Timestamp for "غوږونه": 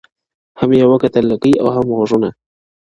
1.97-2.29